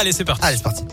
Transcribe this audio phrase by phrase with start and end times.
[0.00, 0.44] Allez, c'est parti.
[0.44, 0.84] Allez, c'est parti.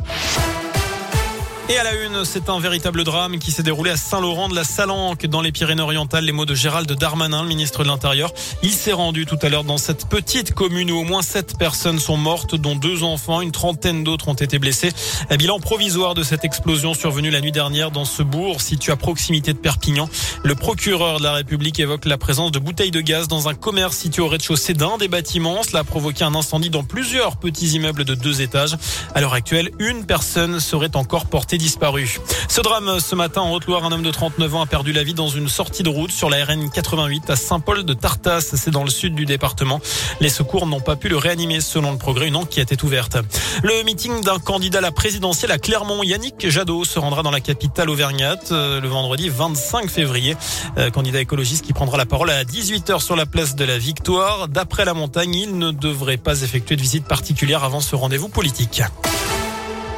[1.67, 4.63] Et à la une, c'est un véritable drame qui s'est déroulé à Saint-Laurent de la
[4.63, 6.23] Salanque, dans les Pyrénées-Orientales.
[6.23, 8.31] Les mots de Gérald Darmanin, le ministre de l'Intérieur.
[8.61, 11.97] Il s'est rendu tout à l'heure dans cette petite commune où au moins sept personnes
[11.97, 13.41] sont mortes, dont deux enfants.
[13.41, 14.91] Une trentaine d'autres ont été blessés.
[15.31, 18.95] Un bilan provisoire de cette explosion survenue la nuit dernière dans ce bourg situé à
[18.95, 20.07] proximité de Perpignan.
[20.43, 23.97] Le procureur de la République évoque la présence de bouteilles de gaz dans un commerce
[23.97, 25.63] situé au rez-de-chaussée d'un des bâtiments.
[25.63, 28.77] Cela a provoqué un incendie dans plusieurs petits immeubles de deux étages.
[29.15, 32.19] À l'heure actuelle, une personne serait encore portée disparu.
[32.47, 35.13] Ce drame ce matin en Haute-Loire, un homme de 39 ans a perdu la vie
[35.13, 38.53] dans une sortie de route sur la RN 88 à Saint-Paul de Tartas.
[38.55, 39.79] C'est dans le sud du département.
[40.19, 42.27] Les secours n'ont pas pu le réanimer selon le progrès.
[42.27, 43.17] Une enquête est ouverte.
[43.63, 47.39] Le meeting d'un candidat à la présidentielle à Clermont, Yannick Jadot, se rendra dans la
[47.39, 50.35] capitale auvergnate euh, le vendredi 25 février.
[50.77, 54.47] Euh, candidat écologiste qui prendra la parole à 18h sur la place de la Victoire.
[54.47, 58.81] D'après la montagne, il ne devrait pas effectuer de visite particulière avant ce rendez-vous politique.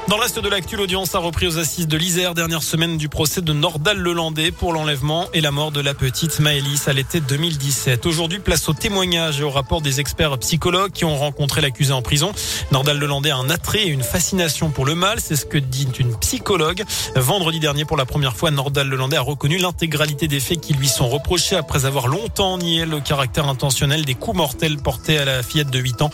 [0.08, 3.10] Dans le reste de l'actu, l'audience a repris aux assises de l'Isère, dernière semaine du
[3.10, 7.20] procès de Nordal Lelandais pour l'enlèvement et la mort de la petite Maëlys à l'été
[7.20, 8.06] 2017.
[8.06, 12.02] Aujourd'hui, place au témoignage et au rapport des experts psychologues qui ont rencontré l'accusé en
[12.02, 12.32] prison.
[12.72, 15.90] Nordal Lelandais a un attrait et une fascination pour le mal, c'est ce que dit
[16.00, 16.86] une psychologue.
[17.18, 20.88] Vendredi dernier, pour la première fois, Nordal Lelandais a reconnu l'intégralité des faits qui lui
[20.88, 25.44] sont reprochés après avoir longtemps nié le caractère intentionnel des coups mortels portés à la
[25.44, 26.12] fillette de 8 ans.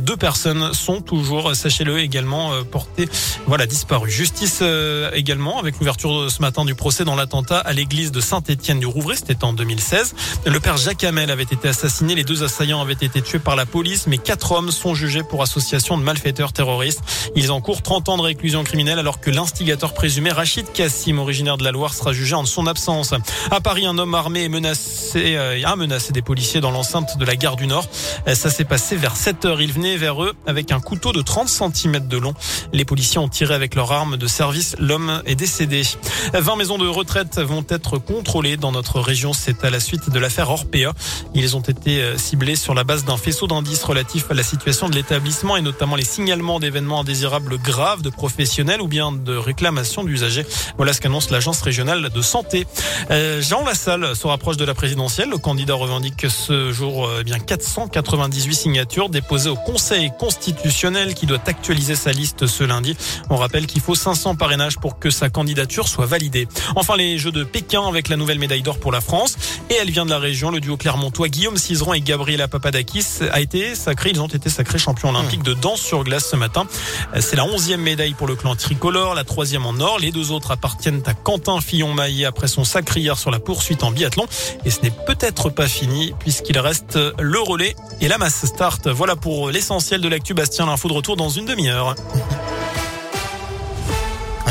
[0.00, 3.06] Deux personnes sont toujours, sachez-le, également euh, portées
[3.46, 4.10] voilà, disparu.
[4.10, 8.80] Justice euh, également avec l'ouverture ce matin du procès dans l'attentat à l'église de Saint-Étienne
[8.80, 10.14] du Rouvray, c'était en 2016.
[10.46, 13.66] Le père Jacques Hamel avait été assassiné, les deux assaillants avaient été tués par la
[13.66, 17.02] police, mais quatre hommes sont jugés pour association de malfaiteurs terroristes.
[17.36, 21.64] Ils encourent 30 ans de réclusion criminelle alors que l'instigateur présumé Rachid Kassim, originaire de
[21.64, 23.14] la Loire, sera jugé en son absence.
[23.50, 27.24] À Paris, un homme armé est menacé, euh, a menacé des policiers dans l'enceinte de
[27.24, 27.86] la gare du Nord.
[28.28, 29.62] Euh, ça s'est passé vers 7 heures.
[29.62, 32.34] Il venait vers eux avec un couteau de 30 cm de long.
[32.72, 34.76] Les policiers ont tiré avec leur arme de service.
[34.78, 35.82] L'homme est décédé.
[36.34, 39.32] 20 maisons de retraite vont être contrôlées dans notre région.
[39.32, 40.92] C'est à la suite de l'affaire Orpea.
[41.34, 44.90] Ils ont été euh, ciblés sur la base d'un faisceau d'indices relatifs à la situation
[44.90, 50.04] de l'établissement et notamment les signalements d'événements indésirables graves de professionnels ou bien de réclamations
[50.04, 50.44] d'usagers.
[50.76, 52.66] Voilà ce qu'annonce l'agence régionale de santé.
[53.10, 55.30] Euh, Jean Lassalle se rapproche de la présidentielle.
[55.30, 61.24] Le candidat revendique ce jour euh, eh bien 498 signatures déposées au Conseil constitutionnel qui
[61.24, 62.96] doit actualiser sa liste ce lundi.
[63.30, 66.48] On rappelle qu'il faut 500 parrainages pour que sa candidature soit validée.
[66.76, 69.36] Enfin, les Jeux de Pékin avec la nouvelle médaille d'or pour la France.
[69.70, 70.50] Et elle vient de la région.
[70.50, 74.10] Le duo clermontois Guillaume Cizeron et Gabriela Papadakis a été sacré.
[74.10, 76.66] Ils ont été sacrés champions olympiques de danse sur glace ce matin.
[77.20, 79.98] C'est la onzième médaille pour le clan tricolore, la troisième en or.
[79.98, 82.64] Les deux autres appartiennent à Quentin Fillon-Maillet après son
[82.96, 84.26] hier sur la poursuite en biathlon.
[84.64, 88.88] Et ce n'est peut-être pas fini puisqu'il reste le relais et la masse start.
[88.88, 90.34] Voilà pour l'essentiel de l'actu.
[90.34, 91.94] Bastien, l'info de retour dans une demi-heure.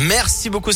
[0.08, 0.72] Merci beaucoup.